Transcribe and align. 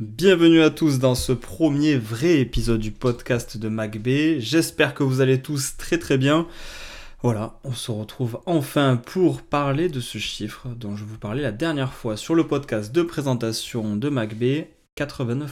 Bienvenue 0.00 0.62
à 0.62 0.70
tous 0.70 1.00
dans 1.00 1.16
ce 1.16 1.32
premier 1.32 1.96
vrai 1.96 2.38
épisode 2.38 2.78
du 2.78 2.92
podcast 2.92 3.56
de 3.56 3.68
MacB. 3.68 4.38
J'espère 4.38 4.94
que 4.94 5.02
vous 5.02 5.20
allez 5.20 5.42
tous 5.42 5.76
très 5.76 5.98
très 5.98 6.16
bien. 6.16 6.46
Voilà, 7.20 7.58
on 7.64 7.72
se 7.72 7.90
retrouve 7.90 8.38
enfin 8.46 8.94
pour 8.94 9.42
parler 9.42 9.88
de 9.88 9.98
ce 9.98 10.18
chiffre 10.18 10.68
dont 10.68 10.94
je 10.94 11.02
vous 11.02 11.18
parlais 11.18 11.42
la 11.42 11.50
dernière 11.50 11.92
fois 11.92 12.16
sur 12.16 12.36
le 12.36 12.46
podcast 12.46 12.94
de 12.94 13.02
présentation 13.02 13.96
de 13.96 14.08
MacB, 14.08 14.68
89%. 14.96 15.48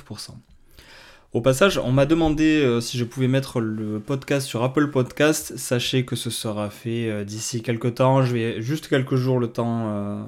Au 1.32 1.40
passage, 1.40 1.78
on 1.78 1.90
m'a 1.90 2.06
demandé 2.06 2.62
euh, 2.62 2.80
si 2.80 2.98
je 2.98 3.04
pouvais 3.04 3.26
mettre 3.26 3.58
le 3.58 3.98
podcast 3.98 4.46
sur 4.46 4.62
Apple 4.62 4.92
Podcast. 4.92 5.56
Sachez 5.56 6.04
que 6.04 6.14
ce 6.14 6.30
sera 6.30 6.70
fait 6.70 7.10
euh, 7.10 7.24
d'ici 7.24 7.62
quelques 7.62 7.96
temps. 7.96 8.22
Je 8.22 8.32
vais 8.32 8.62
juste 8.62 8.86
quelques 8.86 9.16
jours 9.16 9.40
le 9.40 9.48
temps 9.48 9.88
euh, 9.88 10.22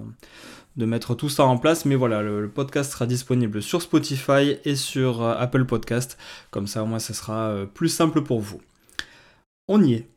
de 0.78 0.86
mettre 0.86 1.14
tout 1.14 1.28
ça 1.28 1.44
en 1.44 1.58
place. 1.58 1.84
Mais 1.84 1.96
voilà, 1.96 2.22
le, 2.22 2.48
podcast 2.48 2.92
sera 2.92 3.06
disponible 3.06 3.60
sur 3.60 3.82
Spotify 3.82 4.56
et 4.64 4.76
sur 4.76 5.22
euh, 5.22 5.34
Apple 5.36 5.66
Podcast. 5.66 6.16
Comme 6.50 6.66
ça, 6.66 6.82
au 6.82 6.86
moins, 6.86 7.00
ça 7.00 7.12
sera 7.12 7.48
euh, 7.48 7.66
plus 7.66 7.88
simple 7.88 8.22
pour 8.22 8.40
vous. 8.40 8.62
On 9.66 9.82
y 9.82 9.94
est. 9.94 10.08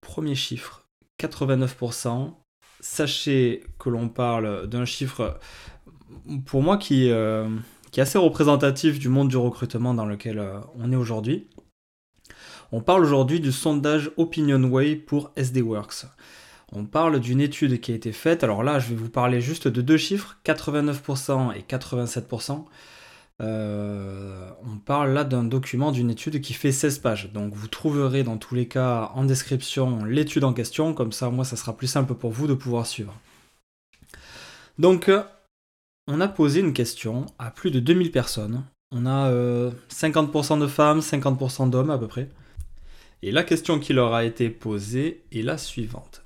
Premier 0.00 0.34
chiffre, 0.34 0.84
89%. 1.20 2.32
Sachez 2.80 3.64
que 3.78 3.90
l'on 3.90 4.08
parle 4.08 4.66
d'un 4.68 4.84
chiffre, 4.84 5.38
pour 6.46 6.62
moi, 6.62 6.78
qui, 6.78 7.10
euh, 7.10 7.48
qui, 7.90 8.00
est 8.00 8.02
assez 8.02 8.18
représentatif 8.18 8.98
du 8.98 9.08
monde 9.08 9.28
du 9.28 9.36
recrutement 9.36 9.92
dans 9.92 10.06
lequel 10.06 10.42
on 10.78 10.90
est 10.92 10.96
aujourd'hui. 10.96 11.46
On 12.72 12.80
parle 12.80 13.04
aujourd'hui 13.04 13.40
du 13.40 13.52
sondage 13.52 14.12
OpinionWay 14.16 14.96
pour 14.96 15.32
SDWorks. 15.36 16.06
On 16.72 16.84
parle 16.84 17.18
d'une 17.18 17.40
étude 17.40 17.80
qui 17.80 17.92
a 17.92 17.94
été 17.94 18.12
faite. 18.12 18.44
Alors 18.44 18.62
là, 18.62 18.78
je 18.78 18.88
vais 18.88 18.94
vous 18.94 19.10
parler 19.10 19.40
juste 19.40 19.66
de 19.66 19.82
deux 19.82 19.96
chiffres, 19.96 20.38
89% 20.44 21.56
et 21.56 21.62
87%. 21.62 22.64
Euh, 23.40 24.50
on 24.64 24.76
parle 24.76 25.12
là 25.12 25.24
d'un 25.24 25.44
document, 25.44 25.92
d'une 25.92 26.10
étude 26.10 26.40
qui 26.40 26.52
fait 26.52 26.72
16 26.72 26.98
pages. 26.98 27.32
Donc 27.32 27.54
vous 27.54 27.68
trouverez 27.68 28.22
dans 28.22 28.36
tous 28.36 28.54
les 28.54 28.68
cas 28.68 29.10
en 29.14 29.24
description 29.24 30.04
l'étude 30.04 30.44
en 30.44 30.52
question. 30.52 30.94
Comme 30.94 31.12
ça, 31.12 31.30
moi, 31.30 31.44
ça 31.44 31.56
sera 31.56 31.76
plus 31.76 31.86
simple 31.86 32.14
pour 32.14 32.30
vous 32.30 32.46
de 32.46 32.54
pouvoir 32.54 32.86
suivre. 32.86 33.14
Donc, 34.78 35.10
on 36.06 36.20
a 36.20 36.28
posé 36.28 36.60
une 36.60 36.72
question 36.72 37.26
à 37.38 37.50
plus 37.50 37.70
de 37.70 37.80
2000 37.80 38.12
personnes. 38.12 38.64
On 38.92 39.06
a 39.06 39.30
50% 39.90 40.54
euh, 40.54 40.60
de 40.60 40.66
femmes, 40.66 41.00
50% 41.00 41.70
d'hommes 41.70 41.90
à 41.90 41.98
peu 41.98 42.08
près. 42.08 42.28
Et 43.22 43.30
la 43.30 43.42
question 43.42 43.78
qui 43.78 43.92
leur 43.92 44.14
a 44.14 44.24
été 44.24 44.48
posée 44.48 45.22
est 45.32 45.42
la 45.42 45.58
suivante. 45.58 46.19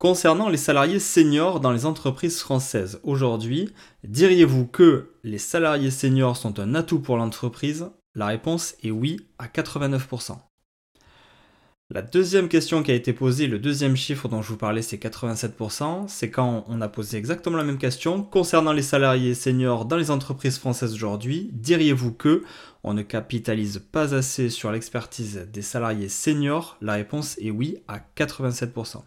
Concernant 0.00 0.48
les 0.48 0.56
salariés 0.56 0.98
seniors 0.98 1.60
dans 1.60 1.72
les 1.72 1.84
entreprises 1.84 2.40
françaises 2.40 3.00
aujourd'hui, 3.02 3.74
diriez-vous 4.02 4.66
que 4.66 5.10
les 5.24 5.36
salariés 5.36 5.90
seniors 5.90 6.38
sont 6.38 6.58
un 6.58 6.74
atout 6.74 7.00
pour 7.00 7.18
l'entreprise? 7.18 7.90
La 8.14 8.28
réponse 8.28 8.76
est 8.82 8.92
oui 8.92 9.26
à 9.38 9.46
89%. 9.46 10.38
La 11.90 12.00
deuxième 12.00 12.48
question 12.48 12.82
qui 12.82 12.90
a 12.90 12.94
été 12.94 13.12
posée, 13.12 13.46
le 13.46 13.58
deuxième 13.58 13.94
chiffre 13.94 14.26
dont 14.26 14.40
je 14.40 14.48
vous 14.48 14.56
parlais, 14.56 14.80
c'est 14.80 14.96
87%. 14.96 16.08
C'est 16.08 16.30
quand 16.30 16.64
on 16.66 16.80
a 16.80 16.88
posé 16.88 17.18
exactement 17.18 17.58
la 17.58 17.64
même 17.64 17.76
question. 17.76 18.22
Concernant 18.22 18.72
les 18.72 18.80
salariés 18.80 19.34
seniors 19.34 19.84
dans 19.84 19.98
les 19.98 20.10
entreprises 20.10 20.58
françaises 20.58 20.94
aujourd'hui, 20.94 21.50
diriez-vous 21.52 22.14
que 22.14 22.42
on 22.84 22.94
ne 22.94 23.02
capitalise 23.02 23.82
pas 23.92 24.14
assez 24.14 24.48
sur 24.48 24.72
l'expertise 24.72 25.46
des 25.52 25.60
salariés 25.60 26.08
seniors? 26.08 26.78
La 26.80 26.94
réponse 26.94 27.36
est 27.38 27.50
oui 27.50 27.76
à 27.86 28.00
87%. 28.16 29.02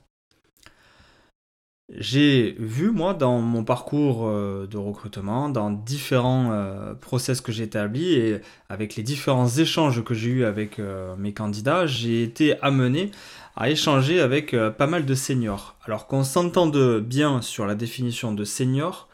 J'ai 1.96 2.56
vu, 2.58 2.90
moi, 2.90 3.14
dans 3.14 3.40
mon 3.40 3.64
parcours 3.64 4.28
euh, 4.28 4.66
de 4.66 4.78
recrutement, 4.78 5.50
dans 5.50 5.70
différents 5.70 6.52
euh, 6.52 6.96
process 6.96 7.40
que 7.40 7.52
j'ai 7.52 7.66
établis 7.66 8.14
et 8.14 8.42
avec 8.68 8.96
les 8.96 9.04
différents 9.04 9.48
échanges 9.48 10.03
que 10.03 10.16
j'ai 10.16 10.30
eus 10.30 10.46
avec 10.46 10.80
euh, 10.80 11.16
mes 11.18 11.34
candidats, 11.34 11.86
j'ai 11.86 12.24
été 12.24 12.59
amené 12.64 13.12
à 13.56 13.70
échanger 13.70 14.20
avec 14.20 14.56
pas 14.80 14.88
mal 14.88 15.06
de 15.06 15.14
seniors. 15.14 15.76
Alors 15.86 16.08
qu'on 16.08 16.24
s'entende 16.24 17.00
bien 17.02 17.44
sur 17.44 17.68
la 17.68 17.76
définition 17.76 18.34
de 18.34 18.44
senior, 18.46 19.08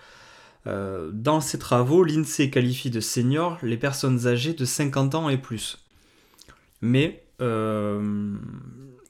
dans 0.66 1.41
ces 1.41 1.59
travaux, 1.59 2.06
l'INSEE 2.06 2.50
qualifie 2.50 2.89
de 2.89 3.01
senior 3.01 3.57
les 3.63 3.75
personnes 3.75 4.28
âgées 4.28 4.53
de 4.53 4.63
50 4.63 5.16
ans 5.16 5.28
et 5.28 5.38
plus. 5.38 5.79
Mais 6.81 7.22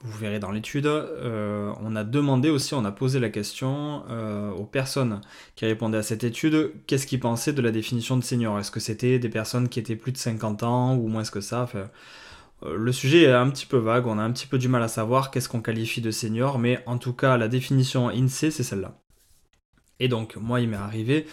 vous 0.02 0.18
verrez 0.18 0.40
dans 0.40 0.52
l'étude, 0.52 0.86
euh, 0.86 1.74
on 1.82 1.96
a 1.96 2.06
demandé 2.06 2.50
aussi, 2.50 2.74
on 2.74 2.86
a 2.86 2.92
posé 2.92 3.20
la 3.20 3.30
question 3.30 4.04
euh, 4.10 4.50
aux 4.52 4.66
personnes 4.66 5.20
qui 5.56 5.66
répondaient 5.66 5.98
à 5.98 6.04
cette 6.04 6.24
étude, 6.24 6.72
qu'est-ce 6.88 7.06
qu'ils 7.06 7.20
pensaient 7.20 7.52
de 7.52 7.62
la 7.62 7.72
définition 7.72 8.16
de 8.16 8.24
senior? 8.24 8.58
Est-ce 8.60 8.72
que 8.72 8.80
c'était 8.80 9.20
des 9.20 9.30
personnes 9.30 9.68
qui 9.68 9.78
étaient 9.80 9.98
plus 9.98 10.14
de 10.14 10.18
50 10.18 10.64
ans 10.64 10.96
ou 10.96 11.08
moins 11.08 11.24
que 11.24 11.42
ça? 11.42 11.68
Euh, 11.76 11.88
Le 12.78 12.92
sujet 12.94 13.24
est 13.24 13.32
un 13.34 13.50
petit 13.50 13.66
peu 13.66 13.78
vague, 13.78 14.08
on 14.08 14.18
a 14.20 14.24
un 14.24 14.32
petit 14.32 14.48
peu 14.48 14.58
du 14.58 14.70
mal 14.70 14.84
à 14.84 14.88
savoir 14.88 15.32
qu'est-ce 15.32 15.50
qu'on 15.50 15.62
qualifie 15.62 16.02
de 16.02 16.12
senior, 16.12 16.60
mais 16.60 16.82
en 16.86 16.98
tout 16.98 17.14
cas, 17.14 17.36
la 17.38 17.50
définition 17.50 18.08
INSEE, 18.10 18.52
c'est 18.52 18.64
celle-là. 18.64 18.98
Et 20.00 20.08
donc, 20.08 20.38
moi, 20.38 20.62
il 20.62 20.70
m'est 20.70 20.78
arrivé, 20.78 21.26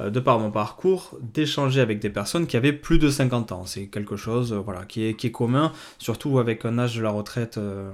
de 0.00 0.18
par 0.18 0.40
mon 0.40 0.50
parcours, 0.50 1.16
d'échanger 1.20 1.80
avec 1.80 2.00
des 2.00 2.10
personnes 2.10 2.48
qui 2.48 2.56
avaient 2.56 2.72
plus 2.72 2.98
de 2.98 3.08
50 3.08 3.52
ans. 3.52 3.64
C'est 3.64 3.86
quelque 3.86 4.16
chose 4.16 4.52
euh, 4.52 4.58
voilà, 4.58 4.84
qui, 4.84 5.04
est, 5.04 5.14
qui 5.14 5.28
est 5.28 5.30
commun, 5.30 5.72
surtout 5.98 6.38
avec 6.40 6.64
un 6.64 6.78
âge 6.78 6.96
de 6.96 7.02
la 7.02 7.10
retraite, 7.10 7.58
euh, 7.58 7.92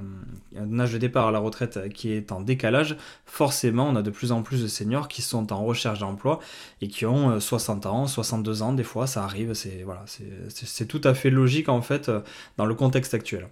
un 0.59 0.81
âge 0.81 0.94
de 0.94 0.99
départ 0.99 1.28
à 1.28 1.31
la 1.31 1.39
retraite 1.39 1.93
qui 1.93 2.12
est 2.12 2.33
en 2.33 2.41
décalage. 2.41 2.97
Forcément, 3.27 3.89
on 3.89 3.97
a 3.97 4.03
de 4.03 4.10
plus 4.10 4.33
en 4.33 4.43
plus 4.43 4.62
de 4.62 4.66
seniors 4.66 5.09
qui 5.09 5.21
sont 5.21 5.53
en 5.53 5.62
recherche 5.65 5.99
d'emploi 5.99 6.41
et 6.81 6.89
qui 6.89 7.05
ont 7.05 7.39
60 7.39 7.84
ans, 7.84 8.06
62 8.06 8.62
ans, 8.62 8.72
des 8.72 8.84
fois, 8.84 9.06
ça 9.06 9.22
arrive. 9.22 9.53
C'est 9.53 9.83
voilà, 9.84 10.05
c'est 10.06 10.87
tout 10.87 11.00
à 11.05 11.12
fait 11.12 11.31
logique, 11.31 11.69
en 11.69 11.83
fait, 11.83 12.10
dans 12.56 12.66
le 12.66 12.75
contexte 12.75 13.12
actuel. 13.12 13.49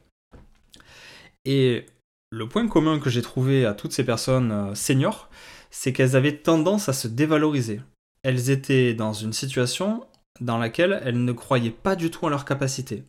Et 1.45 1.85
le 2.31 2.49
point 2.49 2.67
commun 2.67 2.99
que 2.99 3.11
j'ai 3.11 3.23
trouvé 3.23 3.67
à 3.67 3.75
toutes 3.75 3.93
ces 3.93 4.05
personnes 4.05 4.75
seniors, 4.75 5.29
c'est 5.71 5.93
qu'elles 5.93 6.17
avaient 6.17 6.37
tendance 6.37 6.89
à 6.89 6.93
se 6.93 7.09
dévaloriser. 7.09 7.81
Elles 8.29 8.51
étaient 8.51 8.93
dans 8.93 9.15
une 9.15 9.33
situation 9.33 10.05
dans 10.43 10.59
laquelle 10.59 11.01
elles 11.03 11.25
ne 11.25 11.33
croyaient 11.33 11.71
pas 11.71 11.97
du 11.97 12.11
tout 12.11 12.27
en 12.27 12.29
leur 12.29 12.45
capacité. 12.45 13.05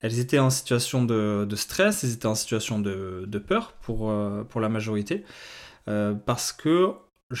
Elles 0.00 0.20
étaient 0.20 0.38
en 0.38 0.48
situation 0.48 1.04
de, 1.04 1.44
stress, 1.56 2.04
elles 2.04 2.12
étaient 2.12 2.26
en 2.26 2.36
situation 2.36 2.78
de, 2.78 3.38
peur 3.44 3.72
pour, 3.82 4.12
euh, 4.12 4.44
pour 4.44 4.60
la 4.60 4.68
majorité, 4.68 5.24
euh, 5.88 6.14
parce 6.14 6.52
que, 6.52 6.92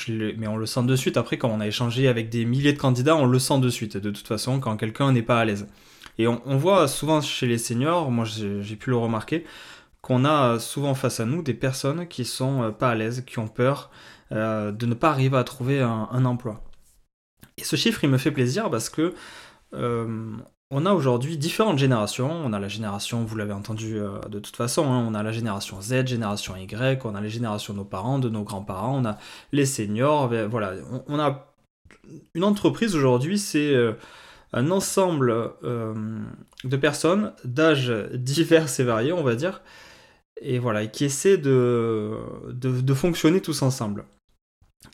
mais 0.08 0.48
on 0.48 0.56
le 0.56 0.66
sent 0.66 0.82
de 0.82 0.96
suite, 0.96 1.16
après 1.16 1.38
quand 1.38 1.48
on 1.48 1.60
a 1.60 1.68
échangé 1.68 2.08
avec 2.08 2.30
des 2.30 2.44
milliers 2.44 2.72
de 2.72 2.80
candidats, 2.80 3.14
on 3.14 3.26
le 3.26 3.38
sent 3.38 3.60
de 3.60 3.68
suite, 3.68 3.96
de 3.96 4.10
toute 4.10 4.26
façon, 4.26 4.58
quand 4.58 4.76
quelqu'un 4.76 5.12
n'est 5.12 5.22
pas 5.22 5.38
à 5.38 5.44
l'aise. 5.44 5.68
Et 6.18 6.26
on, 6.26 6.56
voit 6.56 6.88
souvent 6.88 7.20
chez 7.20 7.46
les 7.46 7.58
seniors, 7.58 8.10
moi 8.10 8.24
j'ai 8.24 8.74
pu 8.74 8.90
le 8.90 8.96
remarquer, 8.96 9.44
qu'on 10.02 10.24
a 10.24 10.58
souvent 10.58 10.96
face 10.96 11.20
à 11.20 11.26
nous 11.26 11.44
des 11.44 11.54
personnes 11.54 12.08
qui 12.08 12.24
sont 12.24 12.64
euh, 12.64 12.70
pas 12.72 12.90
à 12.90 12.96
l'aise, 12.96 13.22
qui 13.24 13.38
ont 13.38 13.46
peur, 13.46 13.92
de 14.32 14.86
ne 14.86 14.94
pas 14.94 15.10
arriver 15.10 15.36
à 15.36 15.44
trouver 15.44 15.80
un, 15.80 16.24
emploi. 16.24 16.64
Et 17.60 17.64
ce 17.64 17.76
chiffre, 17.76 18.02
il 18.04 18.10
me 18.10 18.18
fait 18.18 18.30
plaisir 18.30 18.70
parce 18.70 18.88
que 18.88 19.14
euh, 19.74 20.36
on 20.70 20.86
a 20.86 20.92
aujourd'hui 20.92 21.36
différentes 21.36 21.78
générations. 21.78 22.30
On 22.30 22.52
a 22.52 22.58
la 22.58 22.68
génération, 22.68 23.24
vous 23.24 23.36
l'avez 23.36 23.52
entendu 23.52 23.98
euh, 23.98 24.18
de 24.28 24.38
toute 24.38 24.56
façon, 24.56 24.86
hein, 24.86 25.04
on 25.06 25.14
a 25.14 25.22
la 25.22 25.32
génération 25.32 25.80
Z, 25.80 26.06
génération 26.06 26.56
Y, 26.56 27.04
on 27.04 27.14
a 27.14 27.20
les 27.20 27.28
générations 27.28 27.74
de 27.74 27.78
nos 27.78 27.84
parents, 27.84 28.18
de 28.18 28.28
nos 28.28 28.42
grands-parents, 28.42 28.98
on 28.98 29.04
a 29.04 29.18
les 29.52 29.66
seniors. 29.66 30.28
Voilà, 30.48 30.74
on, 31.06 31.18
a 31.18 31.54
une 32.34 32.44
entreprise 32.44 32.96
aujourd'hui, 32.96 33.38
c'est 33.38 33.74
un 34.52 34.70
ensemble 34.70 35.52
de 35.62 36.76
personnes 36.76 37.32
d'âges 37.44 37.92
divers 38.14 38.68
et 38.80 38.84
variés, 38.84 39.12
on 39.12 39.22
va 39.22 39.34
dire, 39.34 39.62
et 40.40 40.58
voilà, 40.58 40.86
qui 40.86 41.04
essaient 41.04 41.38
de 41.38 42.94
fonctionner 42.94 43.40
tous 43.40 43.62
ensemble. 43.62 44.04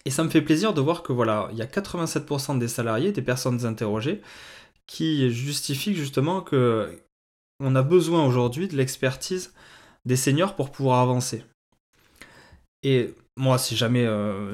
Et 0.05 0.11
ça 0.11 0.25
me 0.25 0.31
fait 0.31 0.43
plaisir 0.43 0.75
de 0.75 0.81
voir 0.81 1.03
que 1.03 1.13
voilà, 1.13 1.49
il 1.53 1.59
y 1.59 1.63
a 1.63 1.67
87% 1.67 2.59
des 2.59 2.69
salariés, 2.69 3.13
des 3.13 3.23
personnes 3.23 3.65
interrogées, 3.67 4.21
qui 4.87 5.31
justifient 5.31 5.95
justement 5.95 6.41
que 6.41 7.01
on 7.61 7.75
a 7.75 7.83
besoin 7.83 8.27
aujourd'hui 8.27 8.69
de 8.69 8.77
l'expertise 8.77 9.53
des 10.05 10.17
seniors 10.17 10.55
pour 10.55 10.71
pouvoir 10.71 11.01
avancer. 11.01 11.43
Et 12.83 13.15
moi, 13.37 13.59
si 13.59 13.77
jamais 13.77 14.05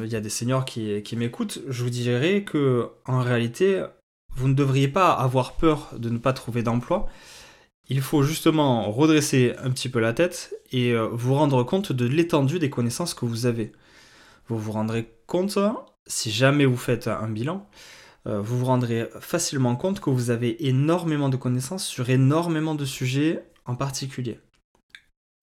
il 0.03 0.11
y 0.11 0.17
a 0.17 0.21
des 0.21 0.31
seniors 0.31 0.65
qui, 0.65 1.03
qui 1.03 1.17
m'écoutent, 1.17 1.61
je 1.69 1.83
vous 1.83 1.91
dirais 1.91 2.45
que 2.45 2.89
en 3.07 3.21
réalité, 3.21 3.85
vous 4.37 4.49
ne 4.49 4.55
devriez 4.55 4.89
pas 4.89 5.13
avoir 5.13 5.55
peur 5.55 5.91
de 5.99 6.09
ne 6.09 6.19
pas 6.19 6.33
trouver 6.33 6.63
d'emploi. 6.63 7.09
Il 7.89 8.01
faut 8.01 8.23
justement 8.23 8.91
redresser 8.91 9.55
un 9.59 9.71
petit 9.71 9.89
peu 9.89 10.01
la 10.01 10.13
tête 10.13 10.55
et 10.71 10.95
vous 10.95 11.35
rendre 11.35 11.63
compte 11.65 11.93
de 11.93 12.07
l'étendue 12.07 12.59
des 12.59 12.71
connaissances 12.71 13.15
que 13.15 13.27
vous 13.27 13.47
avez. 13.47 13.73
Vous 14.49 14.59
vous 14.59 14.73
rendrez 14.73 15.13
compte, 15.27 15.59
si 16.07 16.31
jamais 16.31 16.67
vous 16.67 16.77
faites 16.77 17.09
un 17.09 17.29
bilan, 17.29 17.69
vous 18.25 18.59
vous 18.59 18.67
rendrez 18.67 19.09
facilement 19.21 19.77
compte 19.77 20.01
que 20.01 20.11
vous 20.11 20.31
avez 20.31 20.67
énormément 20.69 21.29
de 21.29 21.37
connaissances 21.37 21.87
sur 21.87 22.11
énormément 22.11 22.75
de 22.75 22.85
sujets 22.85 23.45
en 23.65 23.75
particulier. 23.75 24.41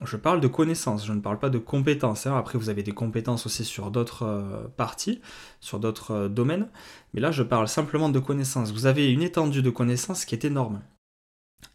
Je 0.01 0.15
parle 0.15 0.39
de 0.39 0.47
connaissances, 0.47 1.05
je 1.05 1.11
ne 1.11 1.19
parle 1.19 1.39
pas 1.39 1.49
de 1.49 1.57
compétences. 1.57 2.25
Hein. 2.25 2.37
Après, 2.37 2.57
vous 2.57 2.69
avez 2.69 2.83
des 2.83 2.93
compétences 2.93 3.45
aussi 3.45 3.65
sur 3.65 3.91
d'autres 3.91 4.23
euh, 4.23 4.67
parties, 4.77 5.19
sur 5.59 5.77
d'autres 5.77 6.11
euh, 6.11 6.29
domaines. 6.29 6.69
Mais 7.13 7.19
là, 7.19 7.31
je 7.31 7.43
parle 7.43 7.67
simplement 7.67 8.07
de 8.07 8.19
connaissances. 8.19 8.71
Vous 8.71 8.85
avez 8.85 9.11
une 9.11 9.21
étendue 9.21 9.61
de 9.61 9.69
connaissances 9.69 10.23
qui 10.23 10.35
est 10.35 10.45
énorme. 10.45 10.81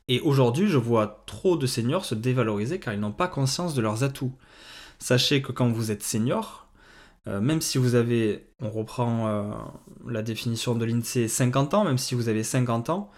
Et 0.08 0.20
aujourd'hui, 0.20 0.68
je 0.68 0.78
vois 0.78 1.22
trop 1.26 1.58
de 1.58 1.66
seniors 1.66 2.06
se 2.06 2.14
dévaloriser 2.14 2.80
car 2.80 2.94
ils 2.94 3.00
n'ont 3.00 3.12
pas 3.12 3.28
conscience 3.28 3.74
de 3.74 3.82
leurs 3.82 4.04
atouts. 4.04 4.34
Sachez 4.98 5.42
que 5.42 5.52
quand 5.52 5.68
vous 5.68 5.90
êtes 5.90 6.02
senior, 6.02 6.63
euh, 7.28 7.40
même 7.40 7.60
si 7.60 7.78
vous 7.78 7.94
avez, 7.94 8.46
on 8.60 8.70
reprend 8.70 9.72
la 10.06 10.22
définition 10.22 10.74
de 10.74 10.84
l'INSEE, 10.84 11.28
50 11.28 11.74
ans, 11.74 11.84
même 11.84 11.98
si 11.98 12.14
vous 12.14 12.28
avez 12.28 12.42
50 12.42 12.90
ans, 12.90 13.10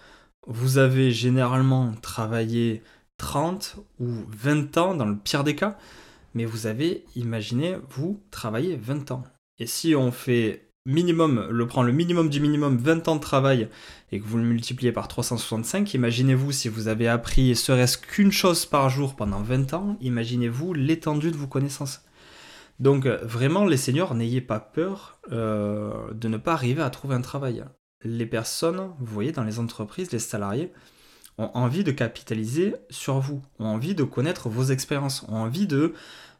vous 0.47 0.77
avez 0.77 1.11
généralement 1.11 1.93
travaillé 2.01 2.81
30 3.17 3.77
ou 3.99 4.07
20 4.29 4.77
ans 4.77 4.93
dans 4.95 5.05
le 5.05 5.17
pire 5.17 5.43
des 5.43 5.55
cas, 5.55 5.77
mais 6.33 6.45
vous 6.45 6.67
avez, 6.67 7.03
imaginez, 7.15 7.77
vous 7.89 8.21
travaillez 8.31 8.75
20 8.75 9.11
ans. 9.11 9.23
Et 9.59 9.65
si 9.65 9.95
on 9.95 10.11
fait 10.11 10.69
minimum, 10.85 11.47
le 11.49 11.67
prend 11.67 11.83
le 11.83 11.91
minimum 11.91 12.29
du 12.29 12.39
minimum 12.39 12.77
20 12.77 13.07
ans 13.09 13.15
de 13.15 13.21
travail 13.21 13.67
et 14.11 14.19
que 14.19 14.25
vous 14.25 14.37
le 14.37 14.43
multipliez 14.43 14.91
par 14.91 15.07
365, 15.07 15.93
imaginez-vous 15.93 16.51
si 16.51 16.69
vous 16.69 16.87
avez 16.87 17.07
appris 17.07 17.55
serait-ce 17.55 17.97
qu'une 17.97 18.31
chose 18.31 18.65
par 18.65 18.89
jour 18.89 19.15
pendant 19.15 19.41
20 19.41 19.73
ans, 19.73 19.97
imaginez-vous 19.99 20.73
l'étendue 20.73 21.31
de 21.31 21.37
vos 21.37 21.47
connaissances. 21.47 22.06
Donc 22.79 23.07
vraiment, 23.07 23.65
les 23.65 23.77
seniors, 23.77 24.13
n'ayez 24.13 24.41
pas 24.41 24.59
peur 24.59 25.19
euh, 25.31 26.13
de 26.13 26.27
ne 26.27 26.37
pas 26.37 26.53
arriver 26.53 26.81
à 26.81 26.89
trouver 26.89 27.15
un 27.15 27.21
travail. 27.21 27.63
Les 28.03 28.27
personnes, 28.27 28.91
vous 28.99 29.13
voyez, 29.13 29.31
dans 29.31 29.43
les 29.43 29.59
entreprises, 29.59 30.11
les 30.11 30.19
salariés, 30.19 30.71
ont 31.37 31.49
envie 31.53 31.83
de 31.83 31.91
capitaliser 31.91 32.75
sur 32.89 33.19
vous, 33.19 33.41
ont 33.59 33.65
envie 33.65 33.95
de 33.95 34.03
connaître 34.03 34.49
vos 34.49 34.65
expériences, 34.65 35.23
ont 35.29 35.37
envie 35.37 35.67
de 35.67 35.93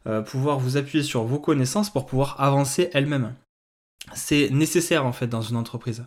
euh, 0.06 0.22
pouvoir 0.22 0.58
vous 0.58 0.76
appuyer 0.76 1.02
sur 1.02 1.24
vos 1.24 1.38
connaissances 1.38 1.90
pour 1.90 2.06
pouvoir 2.06 2.40
avancer 2.40 2.90
elles-mêmes. 2.92 3.34
C'est 4.14 4.48
nécessaire 4.50 5.04
en 5.04 5.12
fait 5.12 5.26
dans 5.26 5.42
une 5.42 5.56
entreprise. 5.56 6.06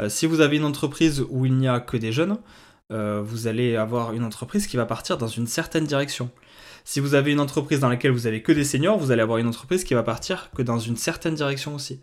Euh, 0.00 0.08
si 0.08 0.26
vous 0.26 0.40
avez 0.40 0.56
une 0.56 0.64
entreprise 0.64 1.24
où 1.30 1.46
il 1.46 1.54
n'y 1.54 1.68
a 1.68 1.80
que 1.80 1.96
des 1.96 2.12
jeunes, 2.12 2.38
euh, 2.92 3.22
vous 3.24 3.46
allez 3.46 3.76
avoir 3.76 4.12
une 4.12 4.24
entreprise 4.24 4.66
qui 4.66 4.76
va 4.76 4.86
partir 4.86 5.16
dans 5.16 5.28
une 5.28 5.46
certaine 5.46 5.84
direction. 5.84 6.30
Si 6.84 7.00
vous 7.00 7.14
avez 7.14 7.32
une 7.32 7.40
entreprise 7.40 7.80
dans 7.80 7.88
laquelle 7.88 8.12
vous 8.12 8.26
avez 8.26 8.42
que 8.42 8.52
des 8.52 8.64
seniors, 8.64 8.98
vous 8.98 9.10
allez 9.10 9.22
avoir 9.22 9.38
une 9.38 9.46
entreprise 9.46 9.84
qui 9.84 9.94
va 9.94 10.02
partir 10.02 10.50
que 10.54 10.62
dans 10.62 10.78
une 10.78 10.96
certaine 10.96 11.34
direction 11.34 11.74
aussi 11.74 12.00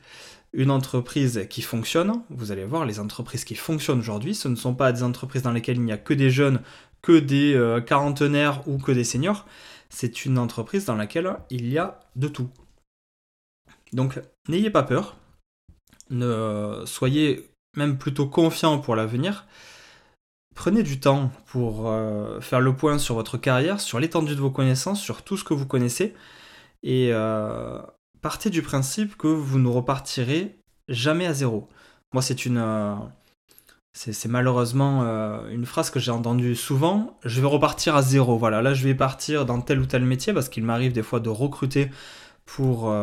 une 0.53 0.71
entreprise 0.71 1.45
qui 1.49 1.61
fonctionne, 1.61 2.23
vous 2.29 2.51
allez 2.51 2.65
voir, 2.65 2.85
les 2.85 2.99
entreprises 2.99 3.43
qui 3.43 3.55
fonctionnent 3.55 3.99
aujourd'hui, 3.99 4.33
ce 4.33 4.47
ne 4.47 4.55
sont 4.55 4.73
pas 4.73 4.91
des 4.91 5.03
entreprises 5.03 5.41
dans 5.41 5.51
lesquelles 5.51 5.77
il 5.77 5.83
n'y 5.83 5.91
a 5.91 5.97
que 5.97 6.13
des 6.13 6.29
jeunes, 6.29 6.61
que 7.01 7.19
des 7.19 7.53
euh, 7.53 7.81
quarantenaires 7.81 8.67
ou 8.67 8.77
que 8.77 8.91
des 8.91 9.03
seniors. 9.03 9.45
C'est 9.89 10.25
une 10.25 10.37
entreprise 10.37 10.85
dans 10.85 10.95
laquelle 10.95 11.37
il 11.49 11.69
y 11.69 11.77
a 11.77 11.99
de 12.15 12.27
tout. 12.27 12.49
Donc 13.93 14.19
n'ayez 14.49 14.69
pas 14.69 14.83
peur, 14.83 15.15
soyez 16.85 17.49
même 17.75 17.97
plutôt 17.97 18.27
confiant 18.27 18.79
pour 18.79 18.95
l'avenir. 18.95 19.45
Prenez 20.57 20.81
du 20.81 20.99
temps 20.99 21.29
pour 21.45 21.87
euh, 21.87 22.41
faire 22.41 22.59
le 22.61 22.75
point 22.75 22.97
sur 22.97 23.13
votre 23.13 23.37
carrière, 23.37 23.79
sur 23.79 23.99
l'étendue 23.99 24.35
de 24.35 24.41
vos 24.41 24.49
connaissances, 24.49 24.99
sur 24.99 25.21
tout 25.21 25.37
ce 25.37 25.43
que 25.43 25.53
vous 25.53 25.67
connaissez. 25.67 26.15
Et 26.81 27.09
euh, 27.11 27.79
partez 28.23 28.49
du 28.49 28.63
principe 28.63 29.17
que 29.17 29.27
vous 29.27 29.59
ne 29.59 29.67
repartirez 29.67 30.57
jamais 30.89 31.27
à 31.27 31.33
zéro. 31.35 31.69
Moi, 32.11 32.23
c'est 32.23 32.47
une. 32.47 32.57
Euh, 32.57 32.95
c'est 33.93 34.27
malheureusement 34.27 35.01
une 35.49 35.65
phrase 35.65 35.89
que 35.89 35.99
j'ai 35.99 36.11
entendue 36.11 36.55
souvent. 36.55 37.17
Je 37.23 37.39
vais 37.41 37.47
repartir 37.47 37.95
à 37.95 38.01
zéro. 38.03 38.37
Voilà, 38.37 38.61
là, 38.61 38.75
je 38.75 38.83
vais 38.83 38.93
partir 38.93 39.45
dans 39.45 39.61
tel 39.61 39.79
ou 39.79 39.85
tel 39.85 40.03
métier 40.05 40.33
parce 40.33 40.49
qu'il 40.49 40.63
m'arrive 40.63 40.91
des 40.91 41.03
fois 41.03 41.19
de 41.19 41.29
recruter 41.29 41.89
pour. 42.45 42.93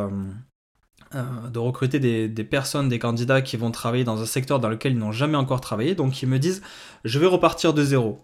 Euh, 1.15 1.49
de 1.49 1.59
recruter 1.61 2.01
des, 2.01 2.45
personnes, 2.45 2.89
des 2.89 2.99
candidats 2.99 3.41
qui 3.41 3.57
vont 3.57 3.71
travailler 3.71 4.03
dans 4.03 4.21
un 4.21 4.27
secteur 4.27 4.59
dans 4.59 4.69
lequel 4.69 4.95
ils 4.95 4.99
n'ont 4.99 5.13
jamais 5.13 5.37
encore 5.37 5.61
travaillé, 5.61 5.95
donc 5.95 6.23
ils 6.23 6.29
me 6.29 6.41
disent 6.41 6.61
je 7.05 7.19
vais 7.21 7.27
repartir 7.27 7.73
de 7.73 7.85
zéro. 7.85 8.19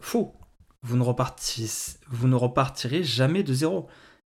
Faux. 0.00 0.34
Vous 0.82 0.96
ne, 0.96 1.04
repartirez 2.34 3.04
jamais 3.04 3.42
de 3.42 3.54
zéro. 3.54 3.88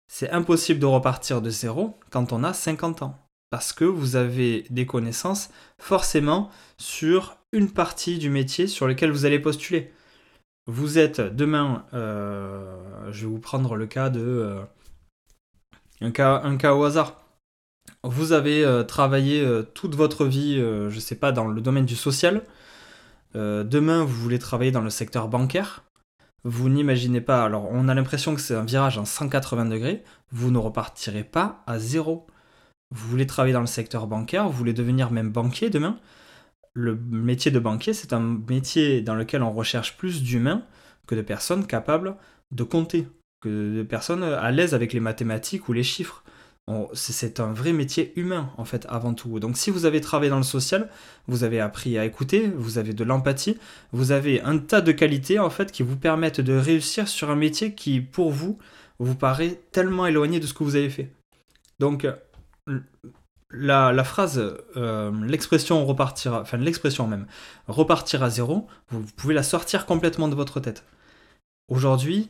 C'est 0.06 0.30
impossible 0.30 0.78
de 0.78 0.86
repartir 0.86 1.42
de 1.42 1.50
zéro 1.50 1.98
quand 2.10 2.32
on 2.32 2.44
a 2.44 2.52
50 2.52 3.02
ans. 3.02 3.18
Parce 3.50 3.72
que 3.72 3.84
vous 3.84 4.14
avez 4.14 4.64
des 4.70 4.86
connaissances 4.86 5.50
forcément 5.78 6.50
sur 6.78 7.36
une 7.52 7.70
partie 7.70 8.18
du 8.18 8.30
métier 8.30 8.66
sur 8.68 8.86
lequel 8.86 9.10
vous 9.10 9.24
allez 9.24 9.40
postuler. 9.40 9.92
Vous 10.66 10.98
êtes 10.98 11.20
demain, 11.20 11.84
euh, 11.94 13.10
je 13.10 13.22
vais 13.22 13.32
vous 13.32 13.40
prendre 13.40 13.74
le 13.74 13.86
cas 13.86 14.08
de... 14.08 14.20
Euh, 14.20 14.62
un 16.00 16.56
cas 16.56 16.74
au 16.74 16.84
hasard. 16.84 17.27
Vous 18.04 18.32
avez 18.32 18.64
euh, 18.64 18.82
travaillé 18.82 19.46
toute 19.74 19.94
votre 19.94 20.24
vie, 20.26 20.56
je 20.56 20.94
ne 20.94 21.00
sais 21.00 21.16
pas, 21.16 21.32
dans 21.32 21.46
le 21.46 21.60
domaine 21.60 21.86
du 21.86 21.96
social. 21.96 22.42
demain, 23.34 24.04
vous 24.04 24.22
voulez 24.22 24.38
travailler 24.38 24.70
dans 24.70 24.80
le 24.80 24.90
secteur 24.90 25.28
bancaire 25.28 25.82
vous 26.44 26.68
n'imaginez 26.68 27.20
pas, 27.20 27.44
alors 27.44 27.68
on 27.70 27.88
a 27.88 27.94
l'impression 27.94 28.34
que 28.34 28.40
c'est 28.40 28.54
un 28.54 28.64
virage 28.64 28.98
en 28.98 29.04
180 29.04 29.66
degrés, 29.66 30.04
vous 30.30 30.50
ne 30.50 30.58
repartirez 30.58 31.24
pas 31.24 31.62
à 31.66 31.78
zéro. 31.78 32.26
Vous 32.90 33.08
voulez 33.08 33.26
travailler 33.26 33.52
dans 33.52 33.60
le 33.60 33.66
secteur 33.66 34.06
bancaire, 34.06 34.46
vous 34.46 34.56
voulez 34.56 34.72
devenir 34.72 35.10
même 35.10 35.30
banquier 35.30 35.68
demain. 35.68 35.98
Le 36.74 36.96
métier 36.96 37.50
de 37.50 37.58
banquier, 37.58 37.92
c'est 37.92 38.12
un 38.12 38.20
métier 38.20 39.02
dans 39.02 39.14
lequel 39.14 39.42
on 39.42 39.52
recherche 39.52 39.96
plus 39.96 40.22
d'humains 40.22 40.62
que 41.06 41.14
de 41.14 41.22
personnes 41.22 41.66
capables 41.66 42.16
de 42.50 42.62
compter, 42.62 43.08
que 43.40 43.76
de 43.76 43.82
personnes 43.82 44.22
à 44.22 44.50
l'aise 44.50 44.74
avec 44.74 44.92
les 44.92 45.00
mathématiques 45.00 45.68
ou 45.68 45.72
les 45.72 45.82
chiffres 45.82 46.24
c'est 46.92 47.40
un 47.40 47.52
vrai 47.52 47.72
métier 47.72 48.12
humain 48.16 48.50
en 48.56 48.64
fait 48.64 48.86
avant 48.88 49.14
tout. 49.14 49.40
Donc 49.40 49.56
si 49.56 49.70
vous 49.70 49.86
avez 49.86 50.00
travaillé 50.00 50.30
dans 50.30 50.36
le 50.36 50.42
social, 50.42 50.88
vous 51.26 51.44
avez 51.44 51.60
appris 51.60 51.98
à 51.98 52.04
écouter, 52.04 52.50
vous 52.56 52.78
avez 52.78 52.92
de 52.92 53.04
l'empathie, 53.04 53.56
vous 53.92 54.12
avez 54.12 54.42
un 54.42 54.58
tas 54.58 54.80
de 54.80 54.92
qualités 54.92 55.38
en 55.38 55.50
fait 55.50 55.72
qui 55.72 55.82
vous 55.82 55.96
permettent 55.96 56.40
de 56.40 56.54
réussir 56.54 57.08
sur 57.08 57.30
un 57.30 57.36
métier 57.36 57.74
qui 57.74 58.00
pour 58.00 58.30
vous 58.30 58.58
vous 58.98 59.14
paraît 59.14 59.60
tellement 59.72 60.06
éloigné 60.06 60.40
de 60.40 60.46
ce 60.46 60.54
que 60.54 60.64
vous 60.64 60.76
avez 60.76 60.90
fait. 60.90 61.10
Donc 61.78 62.06
la, 63.50 64.04
phrase, 64.04 64.56
euh, 64.76 65.12
l'expression 65.24 65.84
repartir, 65.86 66.34
enfin 66.34 66.58
l'expression 66.58 67.06
même, 67.06 67.26
repartir 67.66 68.22
à 68.22 68.30
zéro, 68.30 68.66
vous 68.90 69.02
pouvez 69.16 69.34
la 69.34 69.42
sortir 69.42 69.86
complètement 69.86 70.28
de 70.28 70.34
votre 70.34 70.60
tête. 70.60 70.84
Aujourd'hui, 71.68 72.28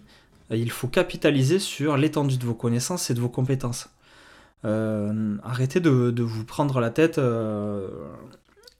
il 0.50 0.71
faut 0.71 0.88
capitaliser 0.88 1.59
sur 1.59 1.97
l'étendue 1.97 2.38
de 2.38 2.45
vos 2.45 2.54
connaissances 2.54 3.11
et 3.11 3.14
de 3.14 3.21
vos 3.21 3.28
compétences. 3.28 3.88
Euh, 4.64 5.36
arrêtez 5.42 5.80
de, 5.80 6.22
vous 6.22 6.44
prendre 6.44 6.80
la 6.80 6.90
tête 6.90 7.18
euh, 7.18 7.88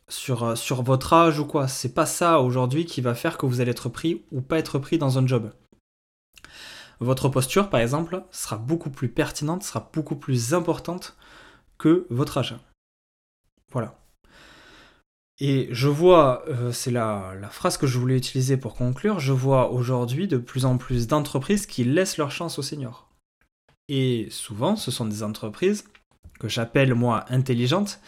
sur, 0.09 0.57
sur 0.57 0.83
votre 0.83 1.13
âge 1.13 1.39
ou 1.39 1.45
quoi. 1.45 1.69
C'est 1.69 1.95
pas 1.95 2.07
ça 2.07 2.41
aujourd'hui 2.41 2.85
qui 2.85 3.01
va 3.01 3.15
faire 3.15 3.39
que 3.39 3.47
vous 3.47 3.61
allez 3.61 3.71
être 3.71 3.89
pris 3.89 4.25
ou 4.33 4.41
pas 4.41 4.59
être 4.59 4.79
pris 4.79 4.99
dans 4.99 5.19
un 5.19 5.27
job. 5.27 5.53
Votre 7.01 7.29
posture, 7.29 7.71
par 7.71 7.81
exemple, 7.81 8.25
sera 8.31 8.57
beaucoup 8.57 8.91
plus 8.91 9.09
pertinente, 9.09 9.63
sera 9.63 9.89
beaucoup 9.93 10.17
plus 10.17 10.53
importante 10.53 11.17
que 11.79 12.07
votre 12.11 12.39
âge. 12.39 12.57
Voilà. 13.73 13.95
Et 15.41 15.69
je 15.71 15.87
vois, 15.87 16.43
euh, 16.49 16.73
c'est 16.73 16.91
la, 16.91 17.35
la, 17.41 17.49
phrase 17.49 17.77
que 17.77 17.87
je 17.87 17.99
voulais 17.99 18.17
utiliser 18.17 18.57
pour 18.57 18.75
conclure, 18.75 19.21
je 19.21 19.33
vois 19.33 19.71
aujourd'hui 19.71 20.27
de 20.27 20.37
plus 20.37 20.65
en 20.65 20.79
plus 20.79 21.07
d'entreprises 21.07 21.67
qui 21.67 21.85
laissent 21.85 22.17
leur 22.17 22.33
chance 22.33 22.59
aux 22.59 22.63
seniors. 22.63 23.08
Et 23.89 24.29
souvent, 24.31 24.77
ce 24.77 24.91
sont 24.91 25.07
des 25.07 25.23
entreprises 25.23 25.85
que 26.39 26.49
j'appelle 26.49 26.95
moi 26.95 27.25
intelligentes, 27.29 28.01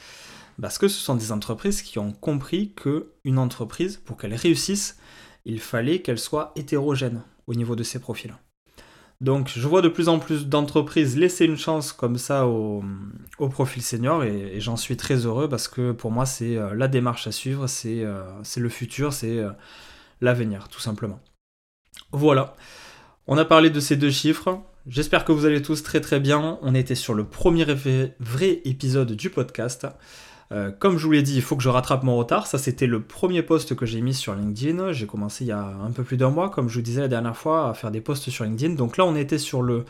parce 0.61 0.79
que 0.79 0.89
ce 0.89 1.01
sont 1.01 1.17
des 1.17 1.33
entreprises 1.33 1.83
qui 1.83 1.99
ont 1.99 2.13
compris 2.13 2.73
que 2.75 3.13
une 3.25 3.39
entreprise, 3.39 3.97
pour 3.97 4.17
qu'elle 4.17 4.35
réussisse, 4.35 4.99
il 5.45 5.61
fallait 5.61 6.03
qu'elle 6.03 6.19
soit 6.19 6.53
hétérogène 6.57 7.23
au 7.47 7.55
niveau 7.55 7.77
de 7.77 7.83
ses 7.83 7.99
profils. 7.99 8.35
Donc 9.21 9.51
je 9.55 9.69
vois 9.69 9.83
de 9.83 9.89
plus 9.89 10.09
en 10.09 10.19
plus 10.19 10.47
d'entreprises 10.47 11.17
laisser 11.19 11.45
une 11.45 11.59
chance 11.59 11.93
comme 11.93 12.17
ça 12.17 12.47
au, 12.47 12.83
profil 13.51 13.83
senior 13.83 14.25
et, 14.25 14.61
j'en 14.61 14.77
suis 14.77 14.97
très 14.97 15.27
heureux 15.27 15.47
parce 15.47 15.69
que 15.69 15.93
pour 15.93 16.11
moi 16.11 16.25
c'est 16.25 16.57
euh, 16.57 16.75
la 16.75 16.89
démarche 16.89 17.27
à 17.27 17.33
suivre, 17.33 17.67
c'est 17.67 18.03
euh, 18.03 18.23
le 18.57 18.69
futur, 18.71 19.13
c'est 19.13 19.39
euh, 19.39 19.51
l'avenir 20.23 20.69
tout 20.69 20.81
simplement. 20.81 21.21
Voilà, 22.13 22.57
on 23.27 23.37
a 23.37 23.45
parlé 23.45 23.69
de 23.69 23.79
ces 23.79 23.97
deux 23.97 24.11
chiffres, 24.11 24.63
J'espère 24.91 25.25
que 25.25 25.31
vous 25.31 25.47
allez 25.47 25.63
tous 25.63 25.85
très 25.85 26.01
très 26.01 26.19
bien. 26.19 26.59
On 26.63 26.75
était 26.75 26.97
sur 26.97 27.15
le 27.15 27.23
premier 27.23 27.65
vrai 28.19 28.61
épisode 28.65 29.13
du 29.13 29.31
podcast. 29.31 29.87
Euh, 30.51 30.73
comme 30.73 30.99
je 30.99 31.07
vous 31.07 31.13
l'ai 31.13 31.23
dit, 31.23 31.37
il 31.37 31.43
faut 31.43 31.55
que 31.55 31.63
je 31.63 31.69
rattrape 31.69 32.03
mon 32.03 32.17
retard. 32.17 32.49
Ça, 32.49 32.59
c'était 32.59 32.89
le 32.89 33.01
premier 33.01 33.45
post 33.45 33.77
que 33.77 33.87
j'ai 33.87 34.01
mis 34.01 34.15
sur 34.15 34.35
LinkedIn. 34.35 34.91
J'ai 34.91 35.07
commencé 35.07 35.45
il 35.45 35.47
y 35.47 35.53
a 35.53 35.65
un 35.65 35.93
peu 35.93 36.03
plus 36.03 36.17
d'un 36.17 36.31
mois, 36.31 36.51
comme 36.51 36.69
je 36.69 36.75
vous 36.75 36.83
disais 36.83 37.03
la 37.03 37.07
dernière 37.07 37.37
fois, 37.37 37.71
à 37.71 37.75
faire 37.75 37.93
des 37.93 38.01
posts 38.01 38.31
sur 38.31 38.45
LinkedIn. 38.45 38.75
Donc 38.75 38.97
là, 38.97 39.05
on 39.07 39.15
était 39.15 39.39
sur 39.39 39.63
le 39.63 39.85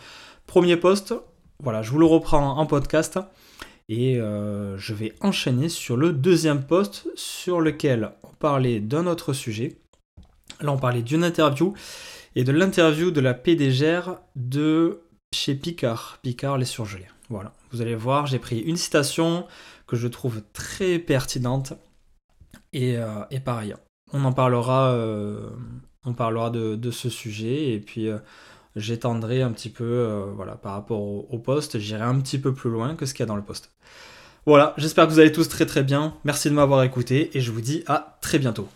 premier 0.46 0.76
post. 0.76 1.14
Voilà, 1.62 1.80
je 1.80 1.90
vous 1.92 1.98
le 1.98 2.04
reprends 2.04 2.58
en 2.58 2.66
podcast. 2.66 3.18
Et 3.88 4.18
euh, 4.18 4.76
je 4.76 4.92
vais 4.92 5.14
enchaîner 5.22 5.70
sur 5.70 5.96
le 5.96 6.12
deuxième 6.12 6.62
post 6.62 7.08
sur 7.14 7.62
lequel 7.62 8.12
on 8.22 8.34
parlait 8.34 8.80
d'un 8.80 9.06
autre 9.06 9.32
sujet. 9.32 9.78
Là, 10.60 10.72
on 10.72 10.78
parlait 10.78 11.00
d'une 11.00 11.24
interview 11.24 11.72
et 12.36 12.44
de 12.44 12.52
l'interview 12.52 13.10
de 13.10 13.20
la 13.20 13.34
PDGR 13.34 14.16
de 14.36 15.00
chez 15.34 15.54
Picard. 15.54 16.18
Picard, 16.22 16.58
les 16.58 16.64
surgelés. 16.64 17.08
Voilà, 17.28 17.52
vous 17.70 17.80
allez 17.80 17.94
voir, 17.94 18.26
j'ai 18.26 18.38
pris 18.38 18.58
une 18.58 18.76
citation 18.76 19.46
que 19.86 19.96
je 19.96 20.08
trouve 20.08 20.42
très 20.52 20.98
pertinente. 20.98 21.74
Et, 22.72 22.96
euh, 22.96 23.24
pareil, 23.44 23.74
on 24.12 24.24
en 24.24 24.32
parlera, 24.32 24.92
euh, 24.92 25.50
on 26.04 26.12
parlera 26.12 26.50
de, 26.50 26.90
ce 26.90 27.08
sujet. 27.08 27.72
Et 27.72 27.80
puis, 27.80 28.08
j'étendrai 28.76 29.42
un 29.42 29.52
petit 29.52 29.70
peu 29.70 29.84
euh, 29.84 30.26
voilà, 30.34 30.54
par 30.54 30.72
rapport 30.72 31.00
au, 31.00 31.38
poste, 31.38 31.78
j'irai 31.78 32.02
un 32.02 32.20
petit 32.20 32.38
peu 32.38 32.52
plus 32.54 32.70
loin 32.70 32.94
que 32.94 33.06
ce 33.06 33.14
qu'il 33.14 33.20
y 33.20 33.24
a 33.24 33.26
dans 33.26 33.36
le 33.36 33.42
poste. 33.42 33.70
Voilà, 34.46 34.74
j'espère 34.78 35.06
que 35.06 35.12
vous 35.12 35.20
allez 35.20 35.32
tous 35.32 35.48
très 35.48 35.66
très 35.66 35.82
bien. 35.82 36.14
Merci 36.24 36.48
de 36.48 36.54
m'avoir 36.54 36.82
écouté 36.82 37.30
et 37.36 37.40
je 37.40 37.52
vous 37.52 37.60
dis 37.60 37.82
à 37.86 38.18
très 38.20 38.38
bientôt. 38.38 38.68